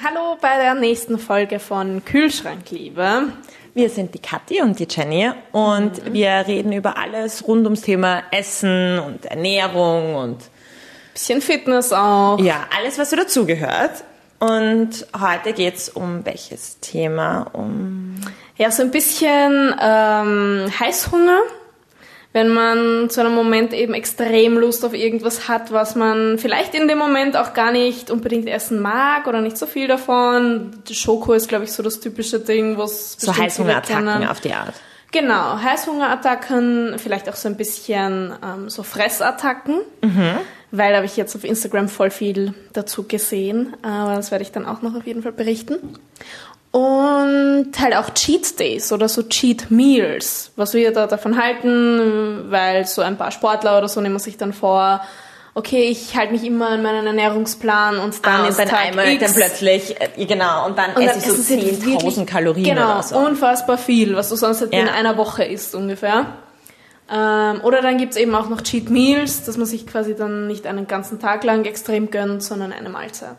[0.00, 3.24] Hallo bei der nächsten Folge von Kühlschrankliebe.
[3.74, 6.12] Wir sind die Kathi und die Jenny und mhm.
[6.14, 10.38] wir reden über alles rund ums Thema Essen und Ernährung und
[11.12, 12.40] bisschen Fitness auch.
[12.40, 14.02] Ja, alles, was so dazugehört.
[14.38, 17.50] Und heute geht's um welches Thema?
[17.52, 18.14] Um
[18.56, 21.42] ja, so ein bisschen ähm, Heißhunger
[22.32, 26.88] wenn man zu einem Moment eben extrem Lust auf irgendwas hat, was man vielleicht in
[26.88, 30.82] dem Moment auch gar nicht unbedingt essen mag oder nicht so viel davon.
[30.90, 34.74] Schoko ist, glaube ich, so das typische Ding, was so Heißhungerattacken auf die Art.
[35.12, 40.38] Genau, Heißhungerattacken, vielleicht auch so ein bisschen ähm, so Fressattacken, mhm.
[40.70, 44.52] weil da habe ich jetzt auf Instagram voll viel dazu gesehen, aber das werde ich
[44.52, 45.76] dann auch noch auf jeden Fall berichten.
[46.72, 52.86] Und halt auch Cheat Days oder so Cheat Meals, was wir da davon halten, weil
[52.86, 55.02] so ein paar Sportler oder so nehmen sich dann vor,
[55.54, 59.06] okay, ich halte mich immer an meinen Ernährungsplan und dann ah, ist dann Tag einmal
[59.08, 59.22] X.
[59.22, 63.18] dann plötzlich, äh, genau, und dann, und esse ich so 10.000 Kalorien genau, oder so.
[63.18, 64.80] unfassbar viel, was du sonst halt ja.
[64.80, 66.38] in einer Woche isst ungefähr.
[67.10, 70.66] Ähm, oder dann gibt's eben auch noch Cheat Meals, dass man sich quasi dann nicht
[70.66, 73.36] einen ganzen Tag lang extrem gönnt, sondern eine Mahlzeit.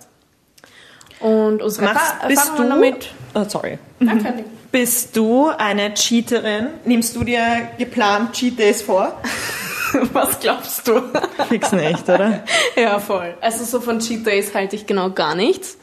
[1.23, 3.09] Und unsere Machst, bist du, damit.
[3.33, 3.79] Oh, sorry.
[3.99, 4.43] Mhm.
[4.73, 6.67] Bist du eine Cheaterin?
[6.83, 9.21] Nimmst du dir geplant Cheat Days vor?
[10.13, 11.02] Was glaubst du?
[11.47, 12.43] Fix nicht, oder?
[12.75, 13.35] ja, voll.
[13.39, 15.77] Also so von Cheat Days halte ich genau gar nichts.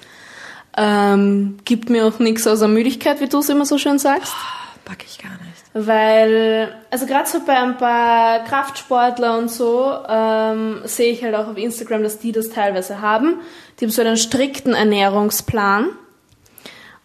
[0.76, 4.34] Ähm, gibt mir auch nichts außer Müdigkeit, wie du es immer so schön sagst.
[4.34, 5.49] Oh, pack ich gar nicht.
[5.72, 11.46] Weil, also gerade so bei ein paar Kraftsportler und so, ähm, sehe ich halt auch
[11.46, 13.40] auf Instagram, dass die das teilweise haben.
[13.78, 15.90] Die haben so einen strikten Ernährungsplan.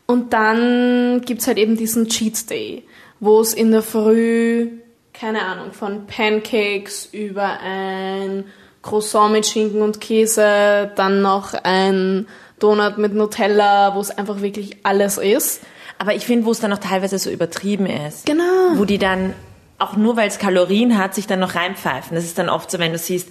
[0.08, 2.84] Und dann gibt's halt eben diesen Cheat Day,
[3.20, 4.70] wo es in der Früh,
[5.14, 8.46] keine Ahnung, von Pancakes über ein
[8.82, 12.28] Croissant mit Schinken und Käse, dann noch ein
[12.60, 15.62] Donut mit Nutella, wo es einfach wirklich alles ist.
[15.98, 18.26] Aber ich finde, wo es dann noch teilweise so übertrieben ist.
[18.26, 18.44] Genau.
[18.76, 19.34] Wo die dann,
[19.80, 22.16] auch nur weil es Kalorien hat, sich dann noch reinpfeifen.
[22.16, 23.30] Das ist dann oft so, wenn du siehst,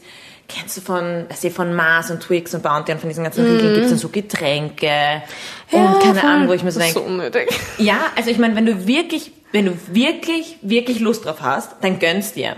[0.49, 3.73] kennst du von, ich, von Mars und Twix und Bounty und von diesen ganzen Riegeln
[3.73, 3.75] mm.
[3.75, 5.23] gibt es dann so Getränke ja,
[5.71, 6.31] und keine voll.
[6.31, 6.95] Ahnung, wo ich mir so denke.
[6.95, 7.49] So unnötig.
[7.79, 11.99] Ja, also ich meine, wenn du wirklich, wenn du wirklich, wirklich Lust drauf hast, dann
[11.99, 12.57] gönnst dir.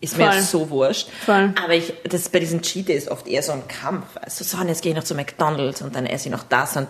[0.00, 0.26] Ist Voll.
[0.26, 1.08] mir so wurscht.
[1.26, 1.52] Voll.
[1.62, 4.06] Aber ich, das bei diesen Cheat ist oft eher so ein Kampf.
[4.20, 6.76] Also so, und jetzt gehe ich noch zu McDonalds und dann esse ich noch das
[6.76, 6.86] und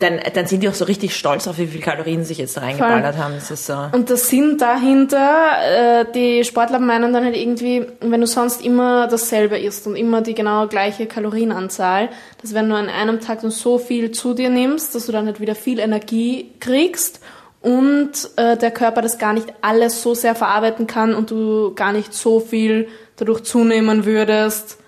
[0.00, 2.60] dann, dann sind die auch so richtig stolz auf, wie viel Kalorien sie sich jetzt
[2.60, 3.34] reingeballert haben.
[3.34, 3.76] Das ist so.
[3.92, 9.08] Und der Sinn dahinter, äh, die Sportler meinen dann halt irgendwie, wenn du sonst immer
[9.08, 12.08] dasselbe isst und immer die genau gleiche Kalorienanzahl,
[12.40, 15.26] dass wenn du an einem Tag dann so viel zu dir nimmst, dass du dann
[15.26, 17.20] halt wieder viel Energie kriegst
[17.60, 21.92] und äh, der Körper das gar nicht alles so sehr verarbeiten kann und du gar
[21.92, 24.78] nicht so viel dadurch zunehmen würdest,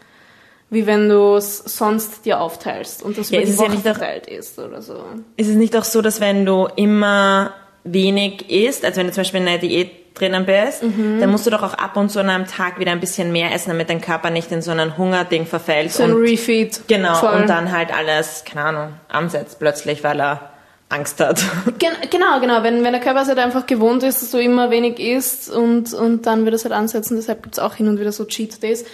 [0.72, 3.82] wie wenn du es sonst dir aufteilst und das ja, über die Woche ja nicht
[3.82, 5.04] verteilt ist oder so.
[5.36, 7.52] Ist es nicht auch so, dass wenn du immer
[7.84, 11.20] wenig isst, also wenn du zum Beispiel in einer Diät drinnen bist, mhm.
[11.20, 13.52] dann musst du doch auch ab und zu an einem Tag wieder ein bisschen mehr
[13.52, 15.92] essen, damit dein Körper nicht in so ein Hungerding verfällt.
[15.92, 16.82] So ein Refeed.
[16.88, 17.34] Genau, Voll.
[17.34, 20.52] und dann halt alles, keine Ahnung, ansetzt plötzlich, weil er
[20.88, 21.42] Angst hat.
[21.78, 22.62] Gen genau, genau.
[22.62, 25.92] Wenn, wenn der Körper es halt einfach gewohnt ist, dass du immer wenig isst und,
[25.92, 27.16] und dann wird es halt ansetzen.
[27.16, 28.84] Deshalb gibt es auch hin und wieder so Cheat Days.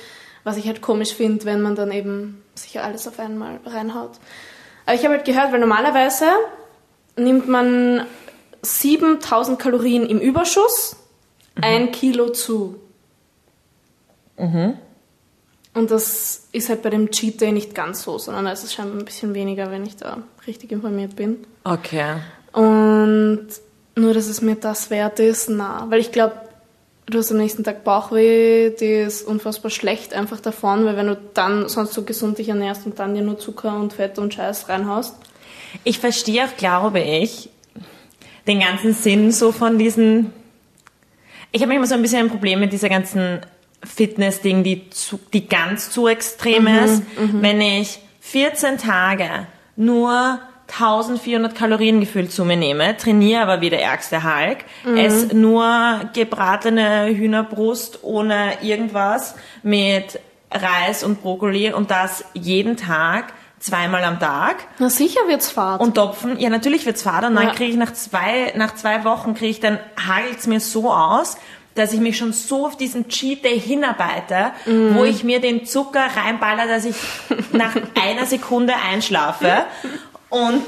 [0.48, 4.12] Was ich halt komisch finde, wenn man dann eben sich alles auf einmal reinhaut.
[4.86, 6.24] Aber ich habe halt gehört, weil normalerweise
[7.16, 8.06] nimmt man
[8.62, 10.96] 7000 Kalorien im Überschuss,
[11.54, 11.64] mhm.
[11.64, 12.76] ein Kilo zu.
[14.38, 14.78] Mhm.
[15.74, 18.72] Und das ist halt bei dem Cheat Day nicht ganz so, sondern da ist es
[18.72, 21.44] scheinbar ein bisschen weniger, wenn ich da richtig informiert bin.
[21.64, 22.22] Okay.
[22.52, 23.48] Und
[23.96, 26.47] nur, dass es mir das wert ist, na, weil ich glaube,
[27.08, 31.18] du hast am nächsten Tag Bauchweh, die ist unfassbar schlecht einfach davon, weil wenn du
[31.34, 34.68] dann sonst so gesund dich ernährst und dann dir nur Zucker und Fett und Scheiß
[34.68, 35.16] reinhaust.
[35.84, 37.50] Ich verstehe auch, glaube ich,
[38.46, 40.32] den ganzen Sinn so von diesen.
[41.52, 43.40] Ich habe manchmal so ein bisschen ein Problem mit dieser ganzen
[43.82, 47.02] Fitness-Ding, die, zu, die ganz zu extrem mhm, ist.
[47.18, 47.42] Mhm.
[47.42, 53.82] Wenn ich 14 Tage nur 1400 Kalorien gefühlt zu mir nehme, trainiere aber wie der
[53.82, 54.96] ärgste Hulk, mhm.
[54.96, 60.20] esse nur gebratene Hühnerbrust ohne irgendwas mit
[60.50, 64.56] Reis und Brokkoli und das jeden Tag zweimal am Tag.
[64.78, 65.80] Na sicher wird's fad.
[65.80, 67.54] Und Topfen, ja natürlich wird's fad und dann ja.
[67.54, 71.36] kriege ich nach zwei, nach zwei Wochen kriege ich dann hagelt's mir so aus,
[71.74, 74.96] dass ich mich schon so auf diesen Cheat Day hinarbeite, mm.
[74.96, 76.96] wo ich mir den Zucker reinballer, dass ich
[77.52, 79.64] nach einer Sekunde einschlafe
[80.30, 80.62] und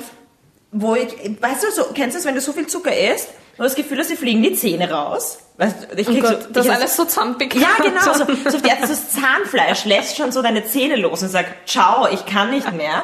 [0.72, 1.08] wo ich,
[1.40, 3.74] weißt du, so, kennst du das, wenn du so viel Zucker isst, du hast das
[3.74, 5.38] Gefühl, dass dir fliegen die Zähne raus.
[5.56, 7.54] Weißt, ich krieg oh Gott, so, das ist alles so zampig.
[7.54, 8.14] Ja, genau.
[8.14, 11.68] So, so, auf die Art, das Zahnfleisch lässt schon so deine Zähne los und sagt,
[11.68, 13.02] ciao, ich kann nicht mehr.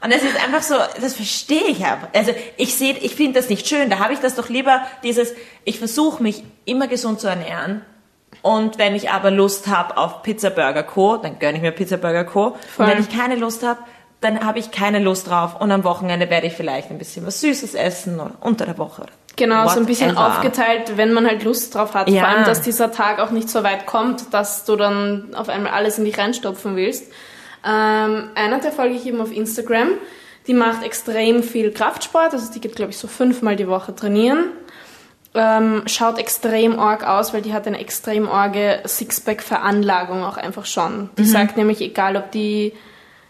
[0.00, 2.08] Und das ist einfach so, das verstehe ich aber.
[2.12, 3.90] Also ich sehe, ich finde das nicht schön.
[3.90, 5.34] Da habe ich das doch lieber dieses,
[5.64, 7.82] ich versuche mich immer gesund zu ernähren.
[8.42, 11.96] Und wenn ich aber Lust habe auf Pizza Burger Co., dann gönne ich mir Pizza
[11.96, 12.56] Burger Co.
[12.76, 12.86] Voll.
[12.86, 13.80] Und wenn ich keine Lust habe,
[14.20, 15.60] dann habe ich keine Lust drauf.
[15.60, 19.02] Und am Wochenende werde ich vielleicht ein bisschen was Süßes essen oder unter der Woche.
[19.02, 20.26] Oder Genau, so ein bisschen whatever.
[20.26, 22.08] aufgeteilt, wenn man halt Lust drauf hat.
[22.10, 22.22] Ja.
[22.22, 25.72] Vor allem, dass dieser Tag auch nicht so weit kommt, dass du dann auf einmal
[25.72, 27.12] alles in dich reinstopfen willst.
[27.64, 29.90] Ähm, einer, der folge ich eben auf Instagram,
[30.48, 34.46] die macht extrem viel Kraftsport, also die geht, glaube ich, so fünfmal die Woche trainieren.
[35.34, 41.10] Ähm, schaut extrem arg aus, weil die hat eine extrem arge Sixpack-Veranlagung auch einfach schon.
[41.18, 42.72] Die sagt nämlich, egal ob die,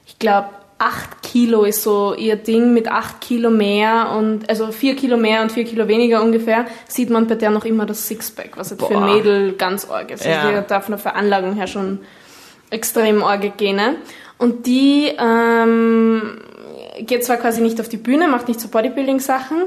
[0.07, 4.95] ich glaube, 8 Kilo ist so ihr Ding mit 8 Kilo mehr und also 4
[4.97, 8.57] Kilo mehr und 4 Kilo weniger ungefähr, sieht man bei der noch immer das Sixpack,
[8.57, 9.15] was jetzt für ein Boah.
[9.15, 10.25] Mädel ganz arg ist.
[10.25, 10.51] Also Ja.
[10.51, 12.01] die hat da von der Veranlagung her schon
[12.71, 13.97] extrem arge Gene.
[14.39, 16.41] Und die ähm,
[17.01, 19.65] geht zwar quasi nicht auf die Bühne, macht nicht so Bodybuilding-Sachen,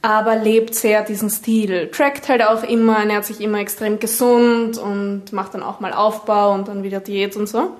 [0.00, 1.90] aber lebt sehr diesen Stil.
[1.90, 6.54] Trackt halt auch immer, ernährt sich immer extrem gesund und macht dann auch mal Aufbau
[6.54, 7.72] und dann wieder Diät und so.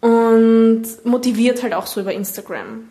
[0.00, 2.88] Und motiviert halt auch so über Instagram.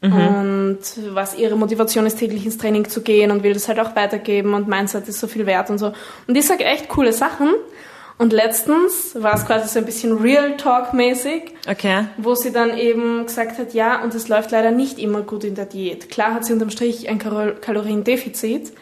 [0.00, 0.78] Und
[1.10, 4.54] was ihre Motivation ist, täglich ins Training zu gehen und will das halt auch weitergeben
[4.54, 5.92] und Mindset ist so viel wert und so.
[6.28, 7.48] Und die sagt echt coole Sachen.
[8.16, 12.04] Und letztens war es quasi so ein bisschen Real Talk-mäßig, Okay.
[12.16, 15.54] wo sie dann eben gesagt hat, ja, und es läuft leider nicht immer gut in
[15.56, 16.08] der Diät.
[16.10, 18.72] Klar hat sie unterm Strich ein Kalo- Kaloriendefizit,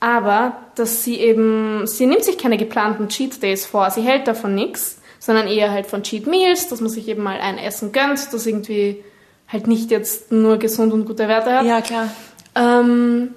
[0.00, 4.54] aber dass sie eben, sie nimmt sich keine geplanten Cheat Days vor, sie hält davon
[4.54, 8.32] nichts, sondern eher halt von Cheat Meals, dass man sich eben mal ein Essen gönnt,
[8.34, 9.02] das irgendwie
[9.48, 11.64] halt nicht jetzt nur gesund und gute Werte hat.
[11.64, 12.10] Ja, klar.
[12.54, 13.30] Ähm,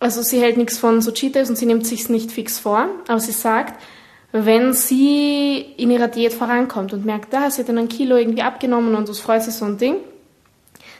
[0.00, 2.88] also sie hält nichts von so Cheat Days und sie nimmt sich's nicht fix vor,
[3.06, 3.80] aber sie sagt,
[4.32, 8.42] wenn sie in ihrer Diät vorankommt und merkt, da, sie hat dann ein Kilo irgendwie
[8.42, 9.98] abgenommen und das freut sich so ein Ding,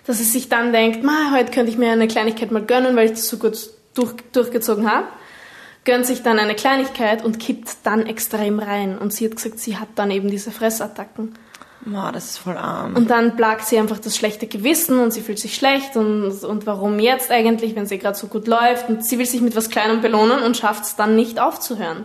[0.06, 3.06] dass sie sich dann denkt, ma, heute könnte ich mir eine Kleinigkeit mal gönnen, weil
[3.06, 3.58] ich das so gut
[3.94, 5.08] durch, durchgezogen habe,
[5.88, 8.98] gönnt sich dann eine Kleinigkeit und kippt dann extrem rein.
[8.98, 11.32] Und sie hat gesagt, sie hat dann eben diese Fressattacken.
[11.86, 12.94] Boah, das ist voll arm.
[12.94, 16.66] Und dann plagt sie einfach das schlechte Gewissen und sie fühlt sich schlecht und, und
[16.66, 19.70] warum jetzt eigentlich, wenn sie gerade so gut läuft und sie will sich mit was
[19.70, 22.04] Kleinem belohnen und schafft es dann nicht aufzuhören.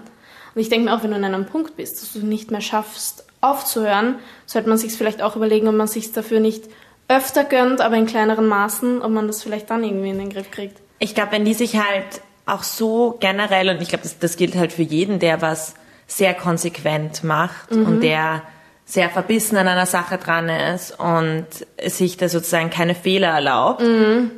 [0.56, 2.62] Und ich denke mir auch, wenn du an einem Punkt bist, dass du nicht mehr
[2.62, 4.16] schaffst aufzuhören,
[4.46, 6.70] sollte man sich vielleicht auch überlegen, ob man sich dafür nicht
[7.10, 10.52] öfter gönnt, aber in kleineren Maßen, ob man das vielleicht dann irgendwie in den Griff
[10.52, 10.78] kriegt.
[11.00, 14.56] Ich glaube, wenn die sich halt auch so generell, und ich glaube, das, das gilt
[14.56, 15.76] halt für jeden, der was
[16.08, 18.42] sehr konsequent macht und der
[18.86, 21.46] sehr verbissen an einer Sache dran ist und
[21.86, 23.82] sich da sozusagen keine Fehler erlaubt,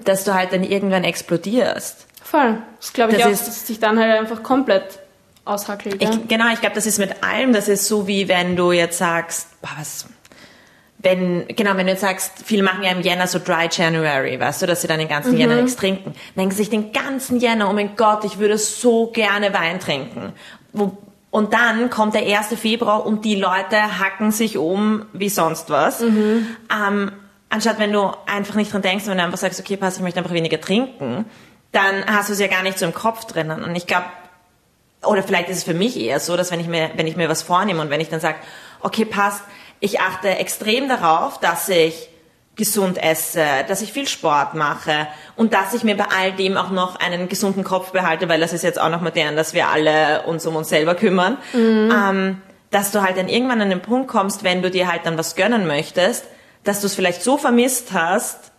[0.04, 2.06] dass du halt dann irgendwann explodierst.
[2.24, 2.60] Voll.
[2.80, 5.00] Das glaube ich Das auch, ist- dass es dich dann halt einfach komplett
[5.46, 6.02] aushackelt.
[6.02, 6.10] Ja?
[6.12, 8.98] Ich, genau, ich glaube, das ist mit allem, das ist so wie wenn du jetzt
[9.00, 10.06] sagst, boah, was,
[11.06, 14.64] wenn, genau, wenn du jetzt sagst, viele machen ja im Jänner so Dry January, weißt
[14.64, 16.16] du, dass sie dann den ganzen Jänner nichts trinken.
[16.36, 20.34] Denken sie sich den ganzen Jänner, oh mein Gott, ich würde so gerne Wein trinken.
[20.74, 20.98] Wo,
[21.30, 22.60] und dann kommt der 1.
[22.60, 26.02] Februar und die Leute hacken sich um wie sonst was.
[26.88, 27.12] Ähm,
[27.50, 30.20] anstatt wenn du einfach nicht dran denkst, wenn du einfach sagst, okay, pass, ich möchte
[30.20, 31.26] einfach weniger trinken,
[31.72, 33.64] dann hast du es ja gar nicht so im Kopf drinnen.
[33.64, 34.06] Und ich glaube,
[35.06, 37.30] oder vielleicht ist es für mich eher so, dass wenn ich mir, wenn ich mir
[37.30, 38.38] was vornehme und wenn ich dann sage,
[38.80, 39.44] okay, passt,
[39.80, 42.10] ich achte extrem darauf, dass ich
[42.56, 46.72] gesund esse, dass ich viel Sport mache und dass ich mir bei all dem auch
[46.72, 50.24] noch einen gesunden Kopf behalte, weil das ist jetzt auch noch modern, dass wir alle
[50.24, 52.42] uns um uns selber kümmern, ähm,
[52.72, 55.36] dass du halt dann irgendwann an den Punkt kommst, wenn du dir halt dann was
[55.36, 56.26] gönnen möchtest,
[56.64, 58.52] dass du es vielleicht so vermisst hast,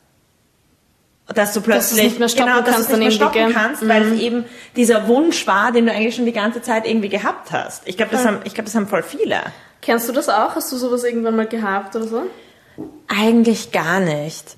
[1.34, 3.52] dass du plötzlich nicht mehr stoppen genau, dass du es nicht mehr stoppen gell?
[3.52, 4.44] kannst, weil es eben
[4.76, 7.82] dieser Wunsch war, den du eigentlich schon die ganze Zeit irgendwie gehabt hast.
[7.86, 9.40] Ich glaube, das haben, ich glaube, das haben voll viele.
[9.86, 10.54] Kennst du das auch?
[10.56, 12.22] Hast du sowas irgendwann mal gehabt oder so?
[13.08, 14.56] Eigentlich gar nicht.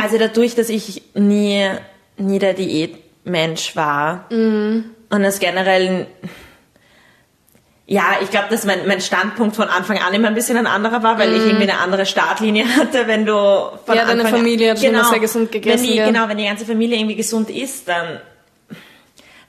[0.00, 1.68] Also dadurch, dass ich nie,
[2.16, 6.06] nie der Diätmensch war und das generell,
[7.86, 11.02] ja, ich glaube, dass mein, mein Standpunkt von Anfang an immer ein bisschen ein anderer
[11.02, 13.32] war, weil ich irgendwie eine andere Startlinie hatte, wenn du
[13.84, 16.06] von Ja, deine Anfang Familie hat schon immer sehr gesund gegessen, Wenn die, gell?
[16.12, 18.20] genau, wenn die ganze Familie irgendwie gesund ist, dann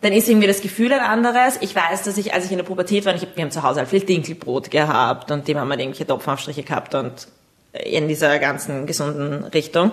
[0.01, 1.57] dann ist irgendwie das Gefühl ein anderes.
[1.61, 3.63] Ich weiß, dass ich, als ich in der Pubertät war, ich hab, wir haben zu
[3.63, 7.27] Hause halt viel Dinkelbrot gehabt und dem haben wir irgendwelche Topfaufstriche gehabt und
[7.73, 9.91] in dieser ganzen gesunden Richtung.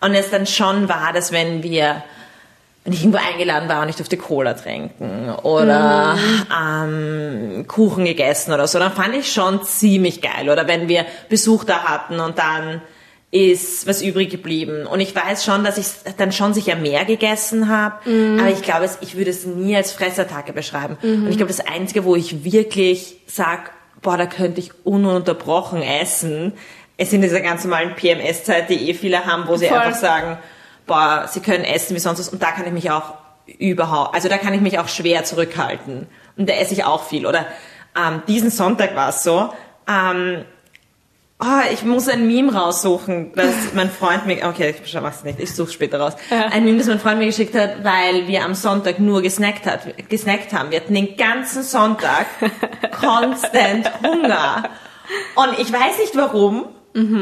[0.00, 2.02] Und es dann schon war, dass wenn wir
[2.86, 6.16] wenn ich irgendwo eingeladen war und ich durfte Cola trinken oder
[6.56, 10.48] ähm, Kuchen gegessen oder so, dann fand ich schon ziemlich geil.
[10.48, 12.80] Oder wenn wir Besuch da hatten und dann
[13.36, 14.86] ist was übrig geblieben.
[14.86, 17.96] Und ich weiß schon, dass ich dann schon sicher mehr gegessen habe,
[18.38, 20.96] aber ich glaube, ich würde es nie als Fressattacke beschreiben.
[21.02, 26.52] Und ich glaube, das Einzige, wo ich wirklich sag, boah, da könnte ich ununterbrochen essen,
[26.96, 29.78] es in dieser ganz normalen PMS-Zeit, die eh viele haben, wo sie Voll.
[29.78, 30.38] einfach sagen,
[30.86, 32.28] boah, sie können essen wie sonst was.
[32.28, 33.14] Und da kann ich mich auch
[33.58, 36.06] überhaupt, also da kann ich mich auch schwer zurückhalten.
[36.36, 37.26] Und da esse ich auch viel.
[37.26, 37.46] Oder
[37.96, 39.52] ähm, diesen Sonntag war es so,
[39.88, 40.44] ähm,
[41.38, 45.54] Oh, ich muss ein Meme raussuchen, das mein Freund mir, okay, ich mach's nicht, ich
[45.54, 46.14] suche später raus.
[46.30, 46.46] Ja.
[46.46, 50.08] Ein Meme, das mein Freund mir geschickt hat, weil wir am Sonntag nur gesnackt, hat,
[50.08, 50.70] gesnackt haben.
[50.70, 52.26] Wir hatten den ganzen Sonntag
[53.00, 54.70] constant Hunger.
[55.34, 56.64] Und ich weiß nicht warum,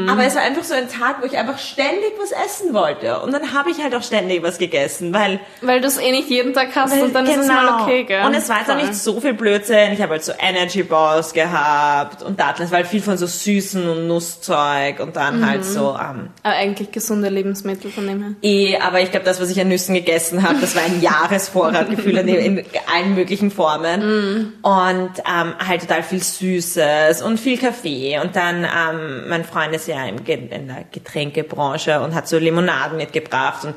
[0.07, 3.19] aber es war einfach so ein Tag, wo ich einfach ständig was essen wollte.
[3.19, 6.29] Und dann habe ich halt auch ständig was gegessen, weil Weil du es eh nicht
[6.29, 7.61] jeden Tag hast und dann ist es Genau.
[7.61, 8.25] mal okay, gell?
[8.25, 9.91] Und es war jetzt auch nicht so viel Blödsinn.
[9.93, 12.65] Ich habe halt so Energy Balls gehabt und Datteln.
[12.65, 15.45] Es war halt viel von so Süßen und Nusszeug und dann Mhm.
[15.49, 18.31] halt so, ähm, Aber eigentlich gesunde Lebensmittel von dem her.
[18.41, 21.89] eh, aber ich glaube, das, was ich an Nüssen gegessen habe, das war ein Jahresvorrat
[21.89, 24.53] Gefühl in, in allen möglichen Formen.
[24.61, 28.19] Und ähm, halt total viel Süßes und viel Kaffee.
[28.23, 33.65] Und dann, ähm, mein Freund ist ja in der Getränkebranche und hat so Limonaden mitgebracht
[33.65, 33.73] und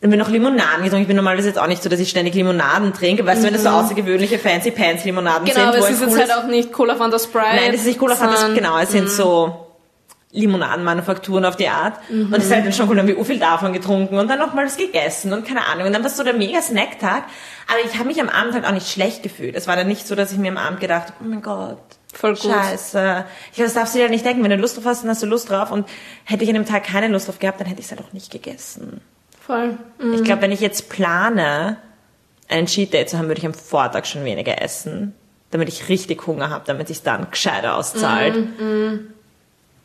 [0.00, 1.02] dann bin ich noch Limonaden getrunken.
[1.02, 3.24] Ich bin normalerweise jetzt auch nicht so, dass ich ständig Limonaden trinke.
[3.24, 6.18] Weißt du, wenn das so außergewöhnliche Fancy Pants Limonaden Genau, sind, wo es ist jetzt
[6.18, 7.56] halt auch nicht Cola Fanta Sprite.
[7.56, 9.64] Nein, das ist nicht Cola Fanta, sondern- genau, es sind so
[10.32, 11.94] Limonadenmanufakturen auf die Art.
[12.10, 14.38] Und es ist halt dann schon cool, dann haben wir viel davon getrunken und dann
[14.40, 15.86] noch mal was gegessen und keine Ahnung.
[15.86, 17.22] Und dann war es so der mega Snacktag.
[17.68, 19.54] Aber ich habe mich am Abend halt auch nicht schlecht gefühlt.
[19.54, 21.78] Es war dann nicht so, dass ich mir am Abend gedacht oh mein Gott,
[22.14, 22.50] Voll gut.
[22.50, 23.24] scheiße.
[23.50, 24.42] Ich glaube, das darfst du dir halt nicht denken.
[24.42, 25.70] Wenn du Lust drauf hast, dann hast du Lust drauf.
[25.70, 25.86] Und
[26.24, 28.12] hätte ich an dem Tag keine Lust drauf gehabt, dann hätte ich es halt auch
[28.12, 29.00] nicht gegessen.
[29.40, 29.76] Voll.
[29.98, 30.14] Mhm.
[30.14, 31.76] Ich glaube, wenn ich jetzt plane,
[32.48, 35.14] einen Cheat Day zu haben, würde ich am Vortag schon weniger essen,
[35.50, 38.36] damit ich richtig Hunger habe, damit sich dann gescheiter auszahlt.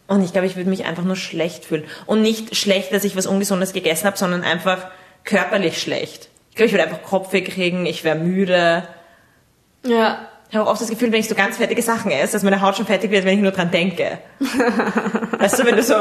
[0.09, 1.83] Und ich glaube, ich würde mich einfach nur schlecht fühlen.
[2.05, 4.87] Und nicht schlecht, dass ich was Ungesundes gegessen habe, sondern einfach
[5.23, 6.29] körperlich schlecht.
[6.49, 8.87] Ich glaube, ich würde einfach Kopfweh kriegen, ich wäre müde.
[9.85, 10.27] Ja.
[10.49, 12.59] Ich habe auch oft das Gefühl, wenn ich so ganz fettige Sachen esse, dass meine
[12.61, 14.17] Haut schon fertig wird, wenn ich nur dran denke.
[14.39, 15.93] weißt du, wenn du so,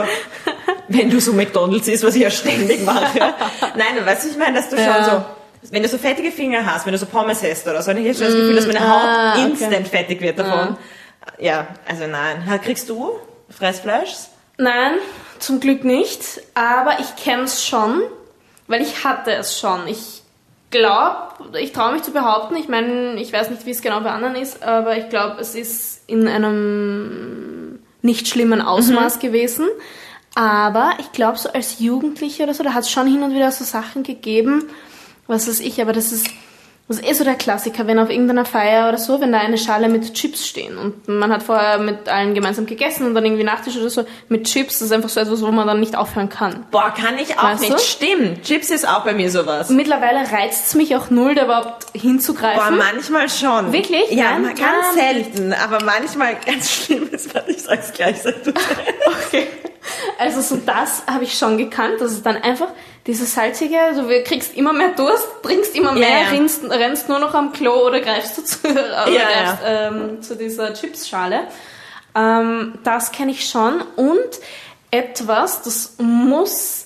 [0.88, 3.18] wenn du so McDonalds isst, was ich ja ständig mache.
[3.76, 4.94] Nein, weißt du, ich meine, dass du Ja.
[4.94, 5.24] schon so,
[5.70, 8.08] wenn du so fettige Finger hast, wenn du so Pommes isst oder so, dann habe
[8.08, 9.50] ich schon das Gefühl, dass meine Haut ah, okay.
[9.50, 10.78] instant fettig wird davon.
[11.38, 12.42] Ja, also nein.
[12.64, 13.18] Kriegst du
[13.50, 14.14] Fressfleisch?
[14.56, 14.94] Nein,
[15.40, 16.22] zum Glück nicht.
[16.54, 18.00] Aber ich kenne es schon,
[18.66, 19.86] weil ich hatte es schon.
[19.88, 20.22] Ich
[20.70, 24.10] glaube, ich traue mich zu behaupten, ich meine, ich weiß nicht, wie es genau bei
[24.10, 29.66] anderen ist, aber ich glaube, es ist in einem nicht schlimmen Ausmaß gewesen.
[30.34, 33.50] Aber ich glaube, so als Jugendliche oder so, da hat es schon hin und wieder
[33.50, 34.68] so Sachen gegeben,
[35.26, 36.28] was weiß ich, aber das ist,
[36.88, 39.58] das ist eh so der Klassiker, wenn auf irgendeiner Feier oder so, wenn da eine
[39.58, 43.44] Schale mit Chips stehen und man hat vorher mit allen gemeinsam gegessen und dann irgendwie
[43.44, 46.28] Nachtisch oder so mit Chips, das ist einfach so etwas, wo man dann nicht aufhören
[46.30, 46.64] kann.
[46.70, 47.74] Boah, kann ich auch Weißt nicht.
[47.74, 47.78] du?
[47.78, 48.42] Stimmt.
[48.42, 49.68] Chips ist auch bei mir sowas.
[49.70, 52.78] Mittlerweile reizt es mich auch null, da überhaupt Boah, hinzugreifen.
[52.78, 53.72] manchmal schon.
[53.72, 54.10] Wirklich?
[54.10, 55.24] Ja, Nein, ganz nein.
[55.24, 55.52] selten.
[55.52, 58.22] Aber manchmal ganz schlimm ist, warte, ich sag's gleich.
[58.22, 58.50] Sag du
[59.26, 59.46] Okay.
[60.18, 62.68] Also so das habe ich schon gekannt, dass es dann einfach
[63.08, 66.28] dieses salzige, also du kriegst immer mehr Durst, trinkst immer mehr, ja.
[66.28, 70.74] Rennst, rennst nur noch am Klo oder greifst du zu, Ja, greifst, ähm, zu dieser
[70.74, 71.40] Chipsschale.
[72.14, 74.40] Ähm, das kenne ich schon und
[74.90, 76.84] etwas, das muss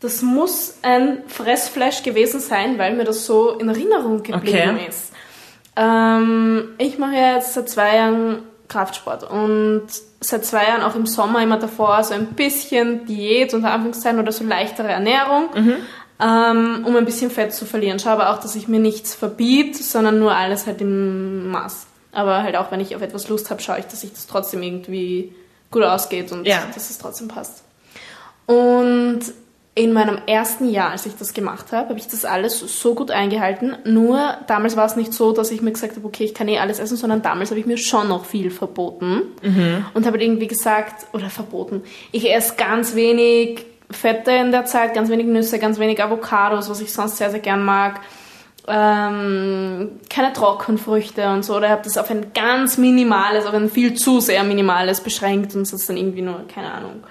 [0.00, 4.88] das muss ein Fressfleisch gewesen sein, weil mir das so in Erinnerung geblieben Okay.
[4.88, 5.12] ist.
[5.76, 9.82] Ähm, ich mache ja jetzt seit zwei Jahren Kraftsport und
[10.20, 14.32] seit zwei Jahren auch im Sommer immer davor so ein bisschen Diät unter Anführungszeichen oder
[14.32, 15.48] so leichtere Ernährung,
[16.20, 17.98] ähm, um ein bisschen Fett zu verlieren.
[17.98, 21.86] Schaue aber auch, dass ich mir nichts verbiet, sondern nur alles halt im Maß.
[22.12, 24.62] Aber halt auch, wenn ich auf etwas Lust habe, schaue ich, dass sich das trotzdem
[24.62, 25.34] irgendwie
[25.70, 26.62] gut ausgeht und Ja.
[26.74, 27.64] dass es trotzdem passt.
[28.46, 29.20] Und
[29.74, 33.10] in meinem ersten Jahr, als ich das gemacht habe, habe ich das alles so gut
[33.10, 33.74] eingehalten.
[33.84, 36.58] Nur damals war es nicht so, dass ich mir gesagt habe, okay, ich kann eh
[36.58, 39.22] alles essen, sondern damals habe ich mir schon noch viel verboten.
[39.94, 44.92] Und habe halt irgendwie gesagt, oder verboten, ich esse ganz wenig Fette in der Zeit,
[44.92, 48.00] ganz wenig Nüsse, ganz wenig Avocados, was ich sonst sehr, sehr gern mag.
[48.68, 51.56] Ähm, keine Trockenfrüchte und so.
[51.56, 55.62] Oder habe das auf ein ganz minimales, auf ein viel zu sehr minimales beschränkt und
[55.62, 57.02] es ist dann irgendwie nur, keine Ahnung,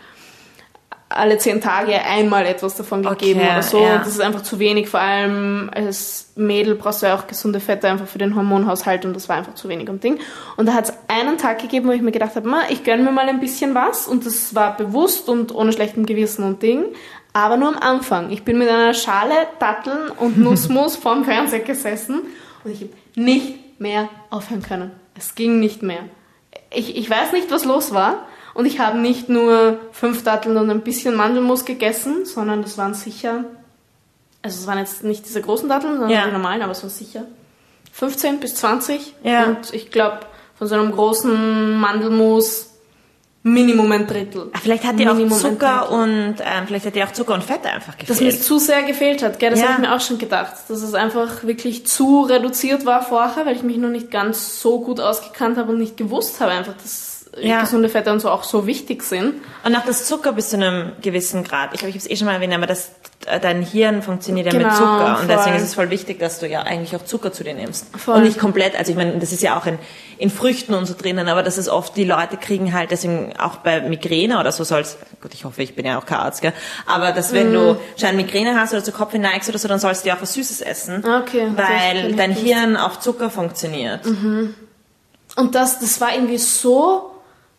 [1.15, 3.79] alle zehn Tage einmal etwas davon gegeben Okay, oder so.
[3.81, 3.97] ja.
[3.97, 4.89] Das ist einfach zu wenig.
[4.89, 9.13] Vor allem als Mädel brauchst du ja auch gesunde Fette einfach für den Hormonhaushalt und
[9.15, 10.19] das war einfach zu wenig am Ding.
[10.57, 13.03] Und da hat es einen Tag gegeben, wo ich mir gedacht habe, "Ma, ich gönne
[13.03, 16.85] mir mal ein bisschen was und das war bewusst und ohne schlechtem Gewissen und Ding.
[17.33, 18.29] Aber nur am Anfang.
[18.31, 22.21] Ich bin mit einer Schale Datteln und Nussmus vorm Fernseher gesessen
[22.63, 24.91] und ich habe nicht mehr aufhören können.
[25.17, 25.99] Es ging nicht mehr.
[26.73, 28.27] Ich, ich weiß nicht, was los war.
[28.53, 32.93] Und ich habe nicht nur fünf Datteln und ein bisschen Mandelmus gegessen, sondern das waren
[32.93, 33.45] sicher,
[34.41, 36.25] also es waren jetzt nicht diese großen Datteln, sondern Ja.
[36.25, 37.23] die normalen, aber es waren sicher
[37.93, 39.13] 15 bis 20.
[39.23, 39.45] Ja.
[39.45, 40.19] Und ich glaube,
[40.57, 42.67] von so einem großen Mandelmus
[43.43, 44.51] Minimum ein Drittel.
[44.53, 47.43] Ah, Vielleicht hat auch Minimum ein Zucker und ähm, vielleicht hat dir auch Zucker und
[47.43, 48.43] Fett einfach Dass mir gefehlt.
[48.43, 49.49] zu sehr gefehlt hat, gell?
[49.49, 49.69] Das Ja.
[49.69, 50.53] habe ich mir auch schon gedacht.
[50.67, 54.79] Dass es einfach wirklich zu reduziert war vorher, weil ich mich noch nicht ganz so
[54.81, 57.61] gut ausgekannt habe und nicht gewusst habe einfach, dass Ja.
[57.61, 59.35] gesunde Fette und so auch so wichtig sind.
[59.63, 61.69] Und auch das Zucker bis zu einem gewissen Grad.
[61.73, 62.91] Ich glaube, ich habe es eh schon mal erwähnt, aber das,
[63.25, 65.07] äh, dein Hirn funktioniert ja Genau, mit Zucker.
[65.11, 65.27] Und voll.
[65.27, 67.85] deswegen ist es voll wichtig, dass du ja eigentlich auch Zucker zu dir nimmst.
[67.97, 68.15] Voll.
[68.17, 68.77] Und nicht komplett.
[68.77, 69.79] Also ich meine, das ist ja auch in,
[70.17, 73.57] in Früchten und so drinnen, aber das ist oft, die Leute kriegen halt, deswegen auch
[73.57, 76.51] bei Migräne oder so soll's, gut, ich hoffe, ich bin ja auch kein Arzt, gell?
[76.85, 77.53] aber dass wenn Mhm.
[77.53, 80.21] du schon Migräne hast oder zu Kopf neigst oder so, dann sollst du ja auch
[80.21, 81.05] was Süßes essen.
[81.05, 81.47] Ah, okay.
[81.55, 82.31] Weil dein.
[82.33, 84.05] Hirn auf Zucker funktioniert.
[84.05, 87.10] Und das, das war irgendwie so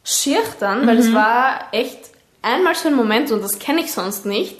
[0.04, 1.00] schier dann, weil Mhm.
[1.00, 1.98] es war echt
[2.42, 4.56] einmal so ein Moment, und das kenne ich sonst nicht,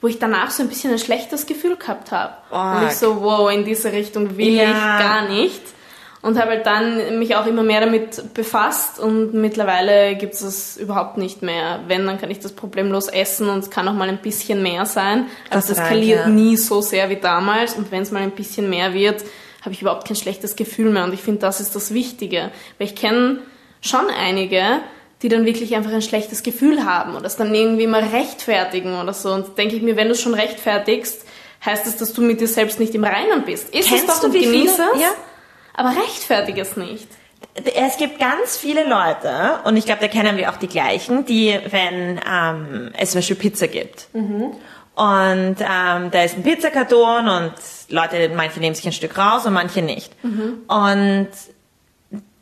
[0.00, 2.32] wo ich danach so ein bisschen ein schlechtes Gefühl gehabt habe.
[2.50, 4.64] Und ich so, wow, in diese Richtung will Ja.
[4.64, 4.72] ich
[5.04, 5.60] gar nicht.
[6.22, 10.76] Und habe halt dann mich auch immer mehr damit befasst und mittlerweile gibt es es
[10.76, 11.80] überhaupt nicht mehr.
[11.86, 14.84] Wenn, dann kann ich das problemlos essen und es kann auch mal ein bisschen mehr
[14.84, 15.26] sein.
[15.48, 16.28] Also Das das skaliert ja.
[16.28, 19.24] nie so sehr wie damals und wenn es mal ein bisschen mehr wird,
[19.62, 22.50] habe ich überhaupt kein schlechtes Gefühl mehr und ich finde, das ist das Wichtige.
[22.76, 23.38] Weil ich kenne
[23.80, 24.62] schon einige,
[25.22, 29.12] die dann wirklich einfach ein schlechtes Gefühl haben und das dann irgendwie mal rechtfertigen oder
[29.12, 29.30] so.
[29.32, 31.26] Und denke ich mir, wenn du schon rechtfertigst,
[31.64, 33.74] heißt das, dass du mit dir selbst nicht im Reinen bist.
[33.74, 35.08] Ist Kennst es doch du, und wie genieß viele- es, Ja.
[35.74, 37.06] aber rechtfertige es nicht.
[37.74, 41.58] Es gibt ganz viele Leute, und ich glaube, da kennen wir auch die gleichen, die,
[41.70, 47.52] wenn ähm, es zum Beispiel Pizza gibt, und ähm, da ist ein Pizzakarton und
[47.88, 50.12] Leute, manche nehmen sich ein Stück raus und manche nicht.
[50.22, 51.28] Und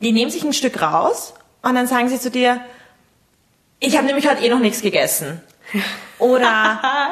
[0.01, 2.61] die nehmen sich ein Stück raus und dann sagen sie zu dir,
[3.81, 5.41] ich habe nämlich heute eh noch nichts gegessen.
[6.19, 6.41] Oder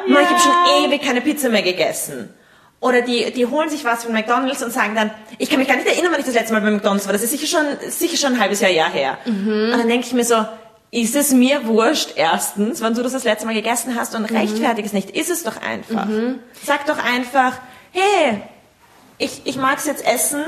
[0.07, 2.33] "Ma, ich habe schon ewig keine Pizza mehr gegessen.
[2.79, 5.77] Oder die, die holen sich was von McDonalds und sagen dann, ich kann mich gar
[5.77, 7.13] nicht erinnern, wann ich das letzte Mal bei McDonalds war.
[7.13, 9.17] Das ist sicher schon, sicher schon ein halbes Jahr, Jahr her.
[9.73, 10.45] Und dann denke ich mir so,
[10.91, 14.85] ist es mir wurscht, erstens, wann du das das letzte Mal gegessen hast und rechtfertig
[14.85, 15.09] es nicht.
[15.09, 16.07] Ist es doch einfach.
[16.63, 17.53] Sag doch einfach,
[17.91, 18.41] hey,
[19.17, 20.43] ich, ich mag es jetzt essen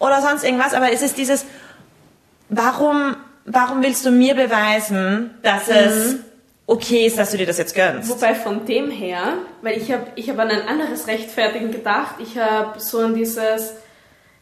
[0.00, 1.44] oder sonst irgendwas, aber es ist dieses,
[2.50, 6.16] warum, warum willst du mir beweisen, dass es
[6.66, 8.08] okay ist, dass du dir das jetzt gönnst?
[8.10, 12.16] Wobei von dem her, weil ich habe ich hab an ein anderes Rechtfertigen gedacht.
[12.18, 13.70] Ich habe so an dieses,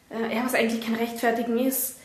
[0.09, 1.95] äh, ja, was eigentlich kein Rechtfertigen ist.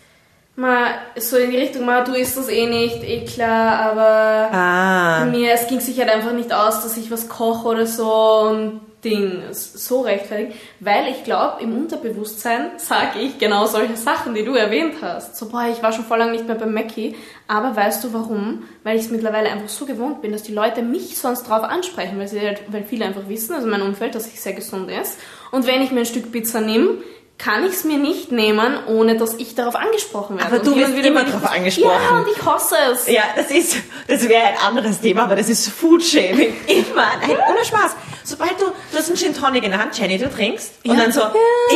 [0.57, 0.87] Mal
[1.17, 5.25] so in die Richtung, mal du isst das eh nicht, eh klar, aber Ah.
[5.25, 8.09] mir, es ging sich halt einfach nicht aus, dass ich was koche oder so
[8.49, 10.57] und Ding, so rechtfertigt.
[10.81, 15.37] Weil ich glaube, im Unterbewusstsein sage ich genau solche Sachen, die du erwähnt hast.
[15.37, 17.15] So, boah, ich war schon voll lange nicht mehr beim Mackie.
[17.47, 18.65] Aber weißt du warum?
[18.83, 22.19] Weil ich es mittlerweile einfach so gewohnt bin, dass die Leute mich sonst drauf ansprechen,
[22.19, 25.19] weil, sie halt, weil viele einfach wissen, also mein Umfeld, dass ich sehr gesund ist.
[25.53, 26.99] Und wenn ich mir ein Stück Pizza nehme,
[27.37, 30.47] kann ich es mir nicht nehmen, ohne dass ich darauf angesprochen werde.
[30.53, 32.01] Aber Und du wirst wieder immer das- angesprochen.
[32.11, 33.09] Ja, und ich hasse es.
[33.09, 36.55] Ja, das ist, das wäre ein anderes Thema, aber das ist Foodshaming.
[36.69, 37.07] Immer.
[37.21, 37.97] Nein, ohne Spaß.
[38.23, 41.01] Sobald du, du hast einen Gin Tonic in der Hand, Jenny, du trinkst, und Ja.
[41.03, 41.21] dann so,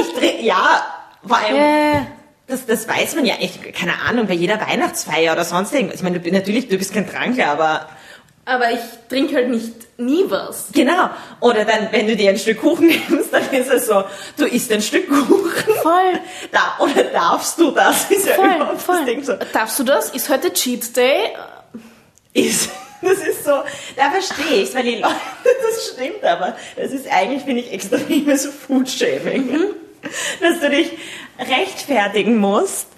[0.01, 0.83] ich trinke, ja,
[1.27, 2.01] vor allem, Äh,
[2.47, 5.97] das, das weiß man ja echt, keine Ahnung, bei jeder Weihnachtsfeier oder sonst irgendwas.
[5.97, 7.89] Ich meine, du, natürlich, du bist kein Trankler, aber
[8.47, 10.69] aber ich trinke halt nicht nie was.
[10.73, 11.11] genau.
[11.41, 14.05] Oder dann, wenn du dir ein Stück Kuchen nimmst, dann ist es so,
[14.39, 15.75] du isst ein Stück Kuchen.
[15.83, 16.19] Voll.
[16.51, 18.11] Da, oder darfst du das?
[18.11, 18.97] Ist ja Voll, überhaupt voll.
[18.97, 19.35] das Ding so.
[19.53, 20.09] Darfst du das?
[20.11, 21.35] Ist heute Cheat Day?
[22.33, 22.71] ist.
[23.03, 23.53] Das ist so,
[23.97, 28.47] da verstehe ich weil die Leute, das stimmt aber, das ist eigentlich, finde ich, extremes
[28.47, 29.49] Foodshaming.
[30.41, 30.93] Dass du dich
[31.39, 32.89] rechtfertigen musst,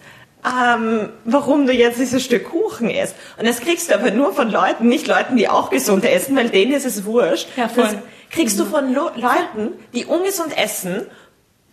[0.44, 3.14] ähm, warum du jetzt dieses Stück Kuchen isst.
[3.38, 6.50] Und das kriegst du aber nur von Leuten, nicht Leuten, die auch gesund essen, weil
[6.50, 7.48] denen ist es wurscht.
[7.56, 7.84] Ja, voll.
[7.84, 7.96] Das
[8.30, 11.06] kriegst du von Lo Leuten, die ungesund essen,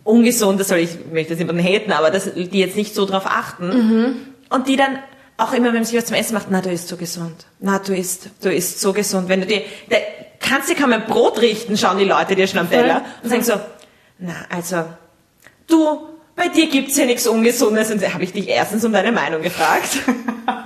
[0.04, 3.26] ungesund, das soll ich, möchte das niemanden haten, aber das, die jetzt nicht so drauf
[3.26, 4.98] achten, und die dann
[5.38, 7.46] auch immer, wenn sie was zum Essen macht, na, du isst so gesund.
[7.60, 9.28] Na, du isst, du isst so gesund.
[9.28, 9.96] Wenn du dir, da
[10.40, 13.42] kannst dir kaum ein Brot richten, schauen die Leute dir schon am Teller und sagen
[13.42, 13.54] so,
[14.18, 14.84] na, also,
[15.68, 17.90] du, bei dir gibt's ja nichts Ungesundes.
[17.90, 19.98] Und da habe ich dich erstens um deine Meinung gefragt.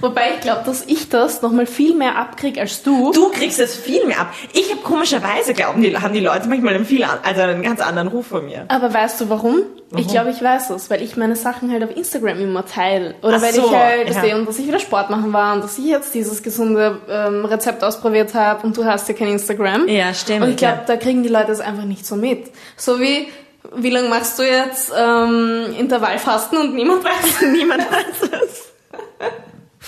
[0.00, 3.12] Wobei ich glaube, dass ich das nochmal viel mehr abkrieg als du.
[3.12, 4.32] Du kriegst es viel mehr ab.
[4.52, 7.80] Ich habe komischerweise, glauben die, haben die Leute manchmal einen, viel, an- also einen ganz
[7.80, 8.64] anderen Ruf von mir.
[8.68, 9.62] Aber weißt du warum?
[9.96, 13.14] Ich glaube, ich weiß es, weil ich meine Sachen halt auf Instagram immer teile.
[13.22, 14.20] Oder Ach weil so, ich halt ja.
[14.20, 17.44] sehe und dass ich wieder Sport machen war und dass ich jetzt dieses gesunde ähm,
[17.44, 19.86] Rezept ausprobiert habe und du hast ja kein Instagram.
[19.88, 20.84] Ja, stimmt, Und ich glaube, ja.
[20.86, 22.50] da kriegen die Leute es einfach nicht so mit.
[22.76, 23.28] So wie,
[23.76, 28.65] wie lange machst du jetzt ähm, Intervallfasten und niemand weiß Niemand weiß es.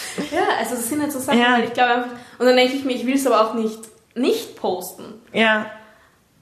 [0.30, 1.54] Ja, also das sind halt so Sachen, Ja.
[1.54, 3.78] weil ich glaube einfach, und dann denke ich mir, ich will es aber auch nicht
[4.14, 5.14] nicht posten.
[5.32, 5.66] Ja.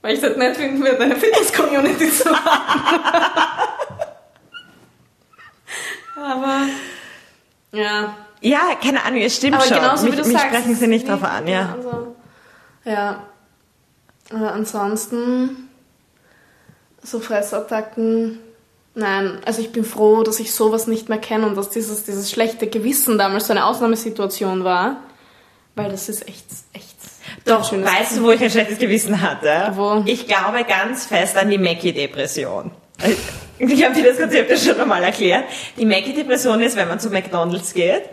[0.03, 3.99] Weil ich es halt nicht finden würde, eine Fitness-Community zu haben.
[6.16, 6.66] aber,
[7.73, 8.14] ja.
[8.40, 9.77] Ja, keine Ahnung, es stimmt Aber schon.
[9.77, 10.47] genauso mich, wie du mich sagst.
[10.55, 11.75] sprechen sie nicht drauf an, ja.
[11.77, 12.16] Also,
[12.85, 13.23] ja.
[14.33, 15.69] Aber ansonsten,
[17.03, 18.38] so Fressattacken,
[18.96, 19.40] nein.
[19.44, 22.66] Also ich bin froh, dass ich sowas nicht mehr kenne und dass dieses, dieses schlechte
[22.66, 24.96] Gewissen damals so eine Ausnahmesituation war.
[25.74, 26.96] Weil das ist echt, echt.
[27.44, 29.72] Doch, weißt du, wo ich ein schlechtes Gewissen hatte?
[29.76, 30.02] Wo?
[30.06, 32.70] Ich glaube ganz fest an die Mackie-Depression.
[33.59, 35.44] Ich habe dir das Konzept ja schon einmal erklärt.
[35.78, 38.04] Die Mackie-Depression ist, wenn man zu McDonalds geht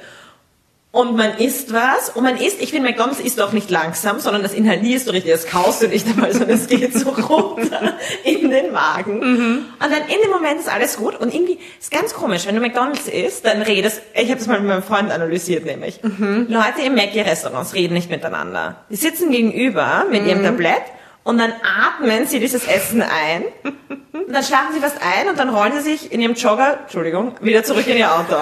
[0.93, 2.09] und man isst was.
[2.09, 5.31] Und man isst, ich finde McDonalds isst auch nicht langsam, sondern das inhalierst du richtig,
[5.31, 9.19] das kaust du nicht einmal, sondern es geht so runter in den Magen.
[9.19, 11.19] Und dann in dem Moment ist alles gut.
[11.19, 14.59] Und irgendwie ist ganz komisch, wenn du McDonalds isst, dann redest, ich habe das mal
[14.59, 18.75] mit meinem Freund analysiert nämlich, Leute im Mackie-Restaurants reden nicht miteinander.
[18.91, 20.83] Die sitzen gegenüber mit ihrem Tablett
[21.23, 23.43] und dann atmen sie dieses Essen ein.
[24.13, 27.33] Und dann schlafen sie fast ein und dann rollen sie sich in ihrem Jogger, Entschuldigung,
[27.41, 28.35] wieder zurück in ihr Auto.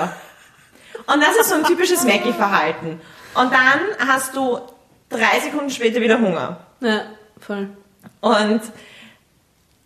[1.13, 3.01] Und das ist so ein typisches Mackie-Verhalten.
[3.33, 4.59] Und dann hast du
[5.09, 6.57] drei Sekunden später wieder Hunger.
[6.79, 7.01] Ja,
[7.39, 7.69] voll.
[8.21, 8.61] Und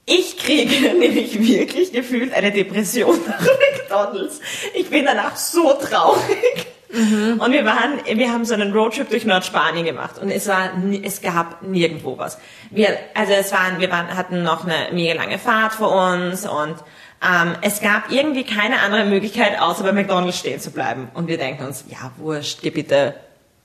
[0.06, 4.40] ich kriege nämlich wirklich gefühlt eine Depression nach McDonalds.
[4.74, 6.68] Ich bin danach so traurig.
[6.90, 10.70] Und wir waren, wir haben so einen Roadtrip durch Nordspanien gemacht und es war,
[11.04, 12.38] es gab nirgendwo was.
[12.70, 16.76] Wir, also es waren, wir waren, hatten noch eine mega lange Fahrt vor uns und
[17.24, 21.10] ähm, es gab irgendwie keine andere Möglichkeit, außer bei McDonalds stehen zu bleiben.
[21.14, 23.16] Und wir denken uns, ja wurscht, geh bitte,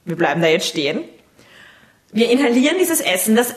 [0.05, 1.05] wir bleiben da jetzt stehen.
[2.13, 3.55] Wir inhalieren dieses Essen, das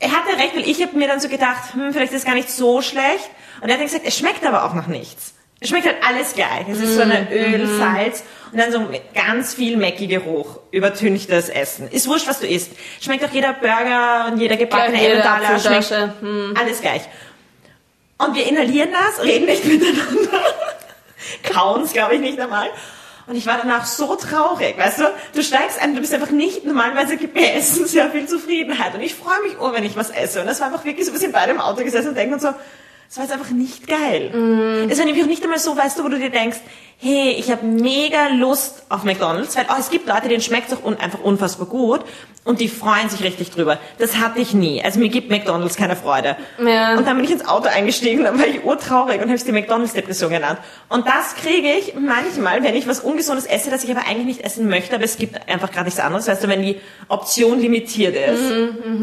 [0.00, 2.34] er hatte recht, weil ich habe mir dann so gedacht, hm, vielleicht ist es gar
[2.34, 3.28] nicht so schlecht.
[3.60, 5.34] Und er hat dann gesagt, es schmeckt aber auch nach nichts.
[5.60, 6.66] Es schmeckt halt alles gleich.
[6.70, 11.88] Es ist so eine Öl, Salz und dann so ganz viel Mackie-Geruch übertünchtes Essen.
[11.88, 12.72] Ist wurscht, was du isst.
[13.00, 15.58] Schmeckt auch jeder Burger und jeder gebackene Emmentaler.
[15.58, 15.90] Schmeckt.
[16.22, 16.54] Hm.
[16.58, 17.02] alles gleich.
[18.24, 20.44] Und wir inhalieren das, reden nicht miteinander,
[21.42, 22.68] kauen es, glaube ich, nicht einmal.
[23.26, 25.04] Und ich war danach so traurig, weißt du?
[25.34, 28.94] Du steigst ein, du bist einfach nicht, normalerweise gibt mir Essen sehr viel Zufriedenheit.
[28.94, 30.40] Und ich freue mich oh, wenn ich was esse.
[30.40, 32.42] Und das war einfach wirklich so, wir sind beide im Auto gesessen und denken uns
[32.42, 32.52] so,
[33.10, 34.30] das war jetzt einfach nicht geil.
[34.88, 36.58] Es war nämlich auch nicht einmal so, weißt du, wo du dir denkst,
[36.96, 40.78] hey, ich habe mega Lust auf McDonalds, weil oh, es gibt Leute, denen schmeckt es
[40.78, 42.02] auch un einfach unfassbar gut
[42.44, 43.80] und die freuen sich richtig drüber.
[43.98, 44.80] Das hatte ich nie.
[44.80, 46.36] Also mir gibt McDonalds keine Freude.
[46.64, 46.96] Ja.
[46.96, 49.50] Und dann bin ich ins Auto eingestiegen, dann war ich urtraurig und habe es die
[49.50, 50.60] McDonalds-Depression genannt.
[50.88, 54.44] Und das kriege ich manchmal, wenn ich was Ungesundes esse, das ich aber eigentlich nicht
[54.44, 56.76] essen möchte, aber es gibt einfach gerade nichts anderes, weißt du, wenn die
[57.08, 58.52] Option limitiert ist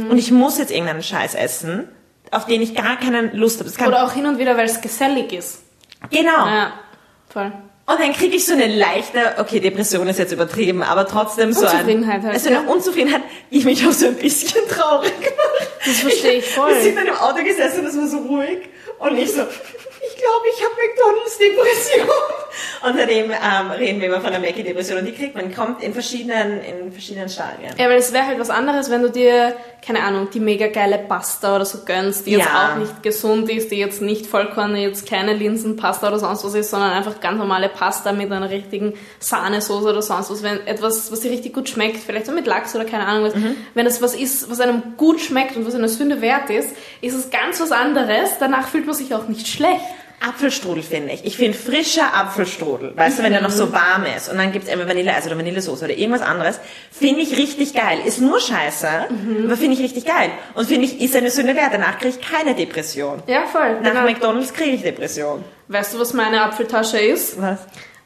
[0.09, 1.89] und ich muss jetzt irgendeinen Scheiß essen,
[2.31, 3.69] auf den ich gar keine Lust habe.
[3.69, 5.61] Das Oder auch hin und wieder, weil es gesellig ist.
[6.09, 6.45] genau.
[6.45, 6.73] Ja,
[7.29, 7.51] voll.
[7.89, 11.61] Und dann kriege ich so eine leichte, okay, Depression ist jetzt übertrieben, aber trotzdem so
[11.61, 12.69] Unzufriedenheit ein, halt, also eine ja.
[12.69, 15.69] Unzufriedenheit, die mich auch so ein bisschen traurig macht.
[15.85, 16.73] Das verstehe ich voll.
[16.73, 18.59] Wir sind dann im Auto gesessen und es war so ruhig
[18.99, 19.43] und ich so,
[20.17, 22.07] glaube, ich habe McDonalds-Depression.
[22.85, 25.93] Und seitdem ähm, reden wir immer von der Mackie-Depression und die kriegt man, kommt in
[25.93, 27.73] verschiedenen, in verschiedenen Stadien.
[27.77, 30.97] Ja, weil es wäre halt was anderes, wenn du dir, keine Ahnung, die mega geile
[30.99, 32.71] Pasta oder so gönnst, die jetzt Ja.
[32.73, 36.69] auch nicht gesund ist, die jetzt nicht Vollkorn, jetzt keine Linsenpasta oder sonst was ist,
[36.69, 40.43] sondern einfach ganz normale Pasta mit einer richtigen Sahnesoße oder sonst was.
[40.43, 43.33] Wenn etwas, was dir richtig gut schmeckt, vielleicht so mit Lachs oder keine Ahnung was,
[43.73, 47.15] wenn es was ist, was einem gut schmeckt und was eine Sünde wert ist, ist
[47.15, 48.31] es ganz was anderes.
[48.39, 49.81] Danach fühlt man sich auch nicht schlecht.
[50.19, 51.25] Apfelstrudel finde ich.
[51.25, 54.67] Ich finde frischer Apfelstrudel, weißt du, wenn der noch so warm ist und dann gibt's
[54.69, 56.59] immer Vanille, also oder Vanillesoße oder irgendwas anderes,
[56.91, 57.99] finde ich richtig geil.
[58.05, 58.87] Ist nur scheiße,
[59.45, 60.31] aber finde ich richtig geil.
[60.55, 61.69] Und finde ich, ist eine Sünde wert.
[61.73, 63.21] Danach kriege ich keine Depression.
[63.27, 63.79] Ja, voll.
[63.81, 64.03] Nach Genau.
[64.05, 65.43] McDonalds kriege ich Depression.
[65.67, 67.39] Weißt du, was meine Apfeltasche ist?
[67.41, 67.59] Was?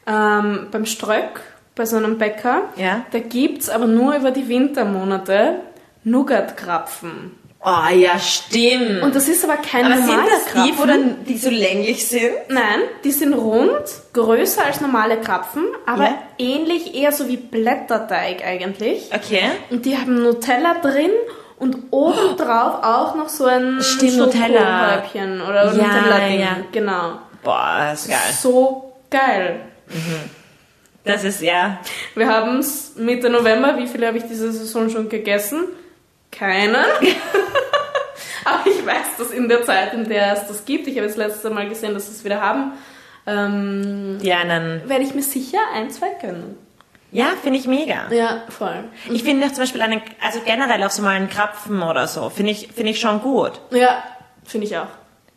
[0.06, 1.42] Ähm, beim Ströck,
[1.76, 3.06] bei so einem Bäcker, Ja.
[3.12, 5.62] da gibt's aber nur über die Wintermonate
[6.04, 7.38] Nougat-Krapfen.
[7.64, 9.04] Oh ja, stimmt.
[9.04, 10.78] Und das ist aber kein aber sind normaler das die, Krapfen.
[10.80, 12.32] wo dann, die so länglich sind?
[12.50, 16.24] Nein, die sind rund, größer als normale Krapfen, aber Ja.
[16.40, 19.10] ähnlich eher so wie Blätterteig eigentlich.
[19.14, 19.44] Okay.
[19.70, 21.12] Und die haben Nutella drin
[21.60, 25.04] und obendrauf auch noch so ein Stimmt, Nutella.
[25.48, 26.40] Oder Ja, Nutella-Ding.
[26.40, 26.58] ja.
[26.72, 27.20] Genau.
[27.44, 28.20] Boah, das ist geil.
[28.42, 29.60] So geil.
[31.04, 31.80] Das ist ja.
[32.16, 33.78] Wir haben es Mitte November.
[33.78, 35.66] Wie viele habe ich diese Saison schon gegessen?
[36.32, 36.78] Keine.
[38.46, 41.18] Aber ich weiß, dass in der Zeit, in der es das gibt, ich habe jetzt
[41.18, 42.74] letztes Mal gesehen, dass sie es wieder haben,
[43.28, 46.58] ähm, Ja, einen, werde ich mir sicher ein, zwei gönnen.
[47.12, 48.12] ja, finde ich mega.
[48.12, 48.86] Ja, voll.
[49.12, 52.30] Ich finde auch zum Beispiel einen, also generell auch so mal einen Krapfen oder so,
[52.30, 53.62] finde ich, finde ich schon gut.
[53.70, 54.04] Ja,
[54.44, 54.88] finde ich auch.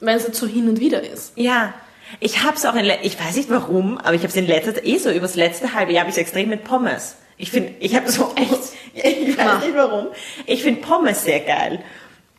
[0.01, 1.33] Wenn es jetzt so hin und wieder ist.
[1.37, 1.75] Ja.
[2.21, 5.11] Ich hab's auch in, ich weiß nicht warum, aber ich hab's in letzter, eh so
[5.11, 7.17] übers letzte halbe Jahr habe ich extrem mit Pommes.
[7.37, 8.51] Ich finde, ich habe so, Echt?
[8.95, 10.09] ich weiß nicht warum.
[10.47, 11.83] Ich finde Pommes sehr geil.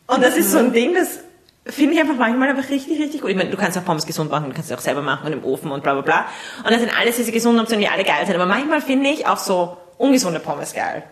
[0.08, 1.20] Und das ist so ein Ding, das
[1.68, 3.30] finde ich einfach manchmal einfach richtig, richtig gut.
[3.32, 5.34] Ich meine, du kannst auch Pommes gesund machen, du kannst sie auch selber machen und
[5.34, 6.26] im Ofen und bla bla bla.
[6.64, 8.36] Und das sind alles diese gesunden Optionen, die alle geil sind.
[8.36, 11.04] Aber manchmal finde ich auch so ungesunde Pommes geil.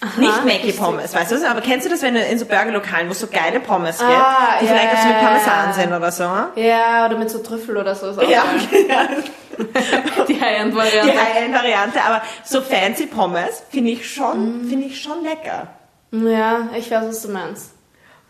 [0.00, 0.72] Aha, Nicht Mackie.
[0.72, 1.48] Pommes, weißt du?
[1.48, 4.10] Aber kennst du das, wenn du in so Burgerlokalen, wo es so geile Pommes gibt,
[4.10, 5.72] Ah, die ja, vielleicht auch so mit Parmesan ja.
[5.72, 6.60] sind oder so?
[6.60, 8.06] Ja, oder mit so Trüffel oder so.
[8.22, 9.22] Ja, geil.
[10.28, 11.12] Die High-End-Variante.
[11.12, 14.02] die High-End-Variante, aber so fancy Pommes finde ich Mm.
[14.04, 15.68] schon, finde ich schon lecker.
[16.12, 17.70] Ja, ich weiß, was du meinst.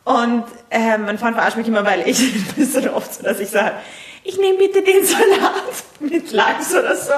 [0.04, 2.18] Und äh, mein Freund verarscht mich immer, weil ich
[2.54, 3.72] bin so oft so, dass ich sage,
[4.22, 5.64] ich nehme bitte den Salat
[6.00, 7.12] mit Lachs oder so.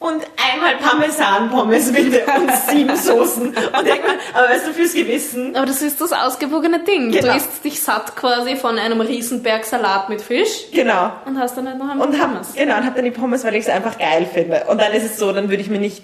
[0.00, 3.48] Und einmal Parmesan-Pommes bitte und sieben Soßen.
[3.48, 3.98] Und mal,
[4.32, 5.54] aber weißt du, fürs Gewissen.
[5.54, 7.10] Aber das ist das ausgewogene Ding.
[7.12, 7.32] Genau.
[7.32, 11.12] Du isst dich satt quasi von einem Riesenberg Salat mit Fisch Genau.
[11.26, 12.54] und hast dann halt noch einmal Und hab, Pommes.
[12.54, 14.64] genau, und hab dann die Pommes, weil ich es einfach geil finde.
[14.68, 16.02] Und dann ist es so, dann würde ich mir nicht,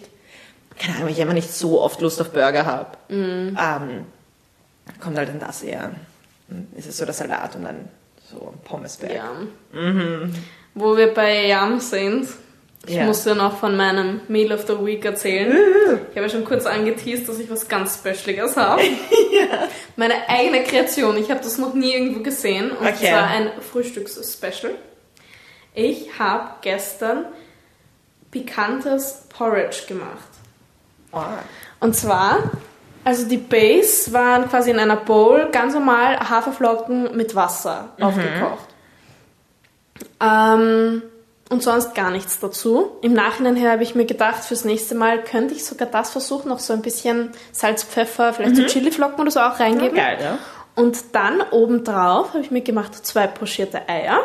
[0.78, 3.59] keine Ahnung, wenn ich einfach nicht so oft Lust auf Burger habe, Mhm.
[3.59, 4.04] ähm,
[5.02, 5.90] kommt halt dann das eher.
[6.48, 7.88] Dann ist es so der Salat und dann
[8.30, 9.14] so ein Pommesberg.
[9.14, 9.30] Ja.
[10.74, 12.28] Wo wir bei Yum sind.
[12.88, 13.05] Ich Ja.
[13.05, 15.53] muss ja noch von meinem Meal of the Week erzählen.
[16.11, 18.83] Ich habe ja schon kurz angeteased, dass ich was ganz Specialiges habe.
[19.96, 21.16] Meine eigene Kreation.
[21.16, 22.70] Ich habe das noch nie irgendwo gesehen.
[22.70, 23.09] Und Okay.
[23.11, 24.75] zwar ein Frühstücksspecial.
[25.75, 27.27] Ich habe gestern
[28.31, 30.29] pikantes Porridge gemacht.
[31.12, 31.20] Oh.
[31.81, 32.51] Und zwar,
[33.05, 38.68] also die Base waren quasi in einer Bowl ganz normal Haferflocken mit Wasser aufgekocht.
[40.20, 41.03] Ähm,
[41.48, 42.90] und sonst gar nichts dazu.
[43.02, 46.48] Im Nachhinein her habe ich mir gedacht, fürs nächste Mal könnte ich sogar das versuchen,
[46.48, 49.94] noch so ein bisschen Salz, Pfeffer, vielleicht so Chiliflocken oder so auch reingeben.
[49.96, 50.38] Geil, ja.
[50.74, 54.18] Und dann obendrauf habe ich mir gemacht zwei pochierte Eier,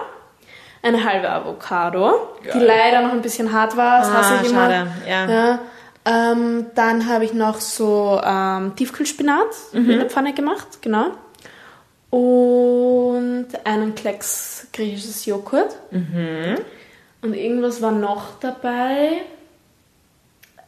[0.83, 2.63] eine halbe Avocado, die Geil.
[2.65, 4.61] leider noch ein bisschen hart war, das Ah, hasse ich immer.
[4.69, 5.29] schade, ja.
[5.29, 5.59] Ja,
[6.03, 9.89] ähm, dann habe ich noch so ähm, Tiefkühlspinat Mhm.
[9.91, 11.11] in der Pfanne gemacht, genau.
[12.09, 15.75] Und einen Klecks griechisches Joghurt.
[15.91, 16.57] Mhm.
[17.21, 19.21] Und irgendwas war noch dabei.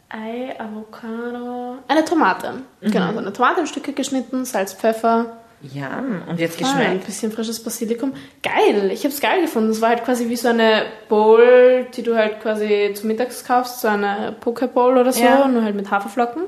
[0.09, 1.77] Ei, Avocado.
[1.87, 2.53] Eine Tomate.
[2.81, 2.91] Mhm.
[2.91, 5.37] Genau, so eine Tomate in Stücke geschnitten, Salz, Pfeffer.
[5.61, 7.05] Ja, und jetzt Ah, ein geschmeckt.
[7.05, 8.13] bisschen frisches Basilikum.
[8.43, 9.71] Geil, ich habe es geil gefunden.
[9.71, 13.79] Es war halt quasi wie so eine Bowl, die du halt quasi zum Mittags kaufst,
[13.81, 15.47] so eine Poke-Bowl oder so, Ja.
[15.47, 16.43] nur halt mit Haferflocken.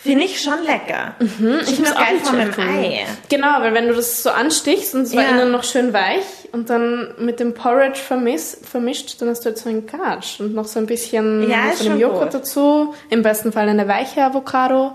[0.00, 1.16] Finde ich schon lecker.
[1.18, 1.58] Ich Mhm.
[1.62, 2.70] Ich finde es geil von meinem gefunden.
[2.84, 3.04] Ei.
[3.28, 5.30] Genau, weil wenn du das so anstichst und es war Ja.
[5.30, 9.58] innen noch schön weich und dann mit dem Porridge vermis vermischt, dann hast du halt
[9.58, 12.34] so einen Gatsch und noch so ein bisschen Ja, von dem Joghurt gut.
[12.34, 12.94] dazu.
[13.10, 14.92] Im besten Fall eine weiche Avocado.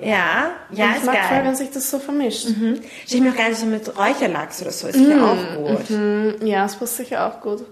[0.00, 2.48] Ja, ja, Und ich ist mag voll, wenn sich das so vermischt.
[2.48, 2.80] Mhm.
[3.06, 4.88] Ich mir auch geil so mit Räucherlachs oder so.
[4.88, 5.90] Ist sicher auch gut.
[5.90, 7.64] Mhm, Ja, das passt sicher auch gut.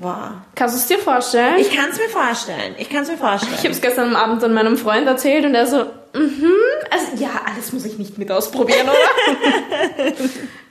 [0.00, 0.30] Wow.
[0.54, 1.56] Kannst du es dir vorstellen?
[1.58, 2.74] Ich kann es mir vorstellen.
[2.78, 3.52] Ich kann es mir vorstellen.
[3.54, 5.78] Ich habe es gestern am Abend an meinem Freund erzählt und er so,
[6.14, 6.52] mhm,
[6.90, 10.12] also ja, alles muss ich nicht mit ausprobieren, oder?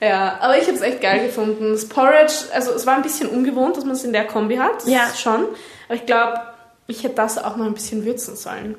[0.06, 1.72] ja, aber ich habe es echt geil gefunden.
[1.72, 4.76] Das Porridge, also es war ein bisschen ungewohnt, dass man es in der Kombi hat,
[4.82, 5.08] das Ja.
[5.16, 5.44] schon.
[5.88, 6.40] Aber ich glaube,
[6.86, 8.76] ich hätte das auch noch ein bisschen würzen sollen.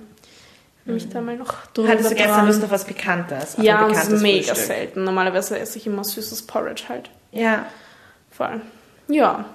[0.85, 2.47] Mich da mal noch drüber Hattest du gestern dran.
[2.47, 3.57] Lust auf was Pikantes?
[3.59, 4.55] Auf Ja, es ist mega Frühstück?
[4.65, 5.03] selten.
[5.03, 7.11] Normalerweise esse ich immer süßes Porridge halt.
[7.31, 7.67] Ja,
[8.31, 8.61] Voll.
[9.07, 9.45] Ja.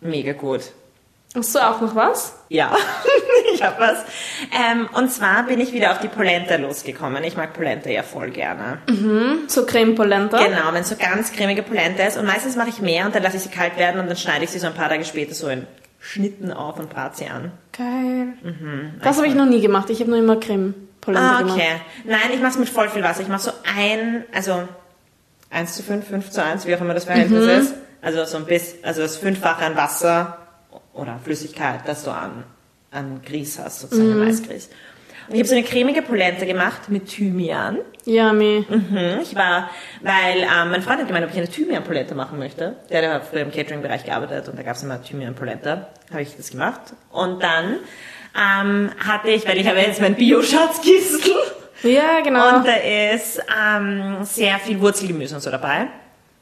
[0.00, 0.62] Mega gut.
[1.34, 2.34] Hast du auch noch was?
[2.48, 2.74] Ja,
[3.54, 3.98] ich habe was.
[4.50, 7.22] Ähm, und zwar bin ich wieder auf die Polenta losgekommen.
[7.22, 8.78] Ich mag Polenta ja voll gerne.
[9.46, 10.38] So Creme Polenta?
[10.42, 12.16] Genau, wenn es so ganz cremige Polenta ist.
[12.16, 14.44] Und meistens mache ich mehr und dann lasse ich sie kalt werden und dann schneide
[14.44, 15.66] ich sie so ein paar Tage später so in
[16.00, 17.52] Schnitten auf und brate sie an.
[17.76, 18.28] Geil.
[19.02, 19.90] das habe ich noch nie gemacht.
[19.90, 21.56] Ich habe nur immer Creme Polenta Ah, gemacht.
[21.58, 21.72] okay.
[22.04, 23.20] Nein, ich mache es mit voll viel Wasser.
[23.20, 24.66] Ich mache so ein, also
[25.50, 27.50] 1 zu 5, 5 zu 1, wie auch immer das Verhältnis Mhm.
[27.50, 27.74] ist.
[28.00, 30.38] Also so ein bisschen, also das Fünffache an Wasser
[30.92, 32.44] oder Flüssigkeit, das du an,
[32.90, 34.24] an Grieß hast, sozusagen Mhm.
[34.24, 34.70] Maisgrieß.
[35.28, 37.78] Und ich habe so eine cremige Polenta gemacht mit Thymian.
[38.06, 38.64] Yummy.
[38.66, 39.20] Mhm.
[39.22, 39.68] Ich war,
[40.00, 42.76] weil ähm, mein Freund hat gemeint, ob ich eine Thymian-Polenta machen möchte.
[42.88, 45.88] Der, hat früher im Catering-Bereich gearbeitet und da gab es immer Thymian-Polenta.
[46.10, 46.80] Habe ich das gemacht.
[47.10, 47.76] Und dann
[48.34, 51.34] ähm, hatte ich, weil ich habe jetzt mein Bio-Schatzkistel.
[51.82, 52.56] Ja, genau.
[52.56, 52.74] Und da
[53.12, 55.88] ist ähm, sehr viel Wurzelgemüse und so dabei.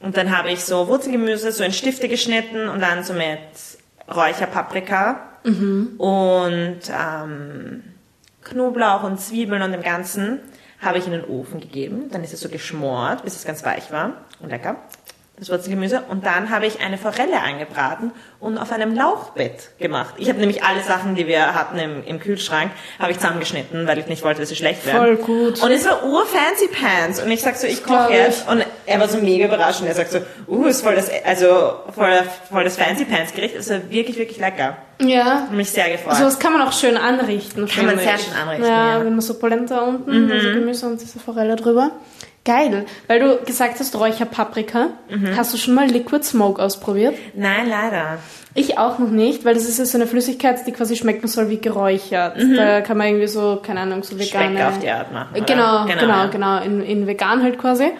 [0.00, 3.38] Und dann habe ich so Wurzelgemüse so in Stifte geschnitten und dann so mit
[4.14, 5.20] Räucherpaprika
[5.98, 7.82] und ähm,
[8.44, 10.40] Knoblauch und Zwiebeln und dem Ganzen
[10.80, 12.10] habe ich in den Ofen gegeben.
[12.10, 14.76] Dann ist es so geschmort, bis es ganz weich war und lecker.
[15.38, 16.02] Das Wurzelgemüse.
[16.08, 20.14] Und dann habe ich eine Forelle angebraten und auf einem Lauchbett gemacht.
[20.16, 23.98] Ich habe nämlich alle Sachen, die wir hatten im, im Kühlschrank, habe ich zusammengeschnitten, weil
[23.98, 24.98] ich nicht wollte, dass sie schlecht werden.
[24.98, 25.62] Voll gut.
[25.62, 27.20] Und es war ur-fancy Pants.
[27.22, 28.48] Und ich sag so, ich koche jetzt.
[28.48, 29.82] Und er war so mega überrascht.
[29.82, 32.12] Und er sagt so, uh, ist voll das, also, voll,
[32.50, 33.56] voll das fancy Pants Gericht.
[33.56, 34.78] Es war wirklich, wirklich lecker.
[35.00, 35.48] ja.
[35.52, 36.16] Mich sehr gefreut.
[36.16, 37.66] Sowas kann man auch schön anrichten.
[37.68, 38.98] Kann man sehr schön anrichten, Ja, ja.
[39.00, 39.04] Mhm.
[39.04, 41.90] wenn man so Polenta unten, also Gemüse und diese Forelle drüber.
[42.46, 44.88] Geil, weil du gesagt hast Räucherpaprika.
[45.36, 47.14] Hast du schon mal Liquid Smoke ausprobiert?
[47.34, 48.18] Nein, leider.
[48.54, 51.50] Ich auch noch nicht, weil das ist ja so eine Flüssigkeit, die quasi schmecken soll
[51.50, 52.38] wie geräuchert.
[52.56, 54.56] Da kann man irgendwie so, keine Ahnung, so vegane...
[54.56, 55.28] Speck auf die Art machen.
[55.36, 55.44] oder?
[55.44, 57.90] Genau, genau, genau, in, in vegan halt quasi.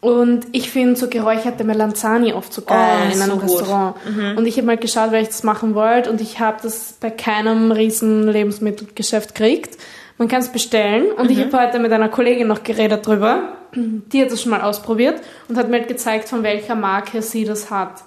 [0.00, 3.56] Und ich finde so geräucherte Melanzani oft so geil Oh, in einem so.
[3.58, 3.96] Restaurant.
[4.36, 7.10] Und ich habe mal geschaut, weil ich das machen wollte und ich habe das bei
[7.10, 9.76] keinem riesen Lebensmittelgeschäft gekriegt.
[10.18, 13.52] Man kann es bestellen und ich habe heute mit einer Kollegin noch geredet drüber.
[13.74, 17.44] Die hat das schon mal ausprobiert und hat mir halt gezeigt, von welcher Marke sie
[17.44, 18.02] das hat.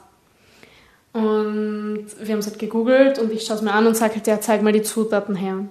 [1.13, 4.27] Und wir haben es halt gegoogelt und ich schaue es mir an und sage halt,
[4.27, 5.65] ja, zeig mal die Zutaten her.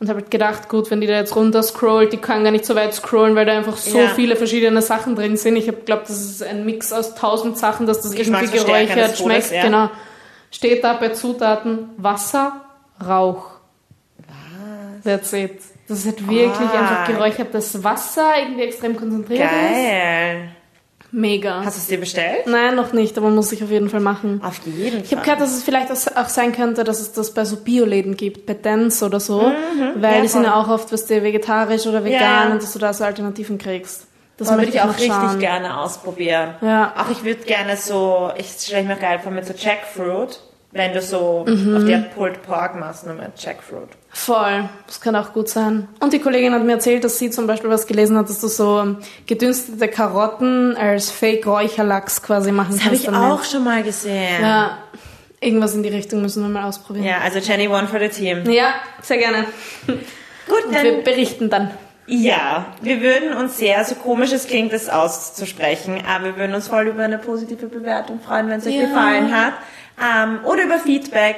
[0.00, 2.66] Und habe halt gedacht, gut, wenn die da jetzt runter scrollt, die kann gar nicht
[2.66, 4.08] so weit scrollen, weil da einfach so Ja.
[4.08, 5.56] viele verschiedene Sachen drin sind.
[5.56, 9.52] Ich habe glaubt, das ist ein Mix aus tausend Sachen, dass das irgendwie geräuchert schmeckt.
[9.52, 9.62] ja.
[9.62, 9.90] Genau.
[10.50, 12.60] Steht da bei Zutaten Wasser,
[13.04, 13.53] Rauch.
[15.04, 15.60] That's it.
[15.88, 16.78] Das ist halt wirklich Ah.
[16.80, 19.50] einfach geräuchertes Wasser, irgendwie extrem konzentriert ist.
[19.50, 20.48] Geil.
[21.16, 21.62] Mega.
[21.64, 22.46] Hast du es dir bestellt?
[22.46, 24.40] Nein, noch nicht, aber muss ich auf jeden Fall machen.
[24.42, 27.44] Auf jeden Ich habe gehört, dass es vielleicht auch sein könnte, dass es das bei
[27.44, 29.52] so Bioläden gibt, bei Dance oder so,
[29.94, 32.52] weil ja, die sind ja auch oft, was du vegetarisch oder vegan Ja.
[32.52, 34.08] und dass du da so Alternativen kriegst.
[34.38, 36.54] Das würde ich auch richtig gerne ausprobieren.
[36.60, 36.92] Ja.
[36.98, 40.40] Auch ich würde gerne so, ich stelle mir geil vor mit so Jackfruit,
[40.74, 41.76] wenn du so Mhm.
[41.76, 43.88] auf der Pulled Pork machst, nur mit Jackfruit.
[44.10, 45.88] Voll, das kann auch gut sein.
[46.00, 48.48] Und die Kollegin hat mir erzählt, dass sie zum Beispiel was gelesen hat, dass du
[48.48, 53.04] so gedünstete Karotten als Fake-Räucherlachs quasi machen Das habe kannst.
[53.04, 53.30] ich damit.
[53.32, 54.42] auch schon mal gesehen.
[54.42, 54.78] Ja,
[55.40, 57.06] irgendwas in die Richtung müssen wir mal ausprobieren.
[57.06, 58.48] Ja, also Jenny One for the Team.
[58.50, 59.46] Ja, sehr gerne.
[59.86, 61.70] Gut, Und wir dann berichten dann.
[62.06, 66.68] Ja, wir würden uns sehr, so komisch es klingt, das auszusprechen, aber wir würden uns
[66.68, 68.82] voll über eine positive Bewertung freuen, wenn es euch Ja.
[68.86, 69.54] gefallen hat.
[70.00, 71.36] Ähm, oder über Feedback,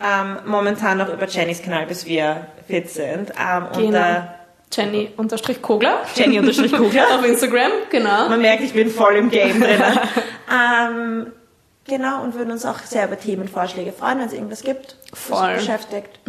[0.00, 3.30] ähm, momentan noch über Jennys Kanal, bis wir fit sind.
[3.30, 3.86] Ähm, Genau.
[3.86, 4.34] unter,
[4.72, 6.02] Jenny unterstrich Kogler.
[6.14, 7.06] Jenny unterstrich Kugler.
[7.18, 8.28] Auf Instagram, genau.
[8.28, 9.80] Man merkt, ich bin voll im Game drin.
[10.52, 11.32] ähm,
[11.86, 15.48] genau, und würden uns auch sehr über Themenvorschläge freuen, wenn es irgendwas gibt, was Voll.
[15.50, 16.20] euch beschäftigt.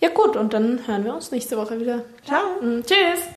[0.00, 2.02] Ja gut, und dann hören wir uns nächste Woche wieder.
[2.26, 2.40] Ciao.
[2.62, 3.28] Mm, Tschüss.